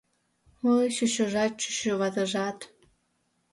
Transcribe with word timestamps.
Ой, 0.73 0.85
чӱчӱжат, 0.95 1.53
чӱчӱватыжат... 1.61 2.57